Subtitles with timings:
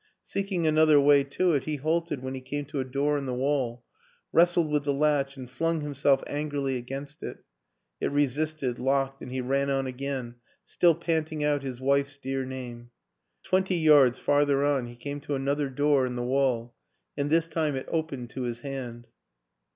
[0.23, 3.35] Seeking another way to it, he halted when he came to a door in the
[3.35, 3.85] wall,
[4.33, 7.43] wrestled with the latch and flung himself angrily against it;
[7.99, 12.89] it resisted, locked, and he ran on again, still panting out his wife's dear name.
[13.43, 16.73] Twenty yards farther on he came to another door in the wall
[17.15, 19.05] and this time it opened to his hand.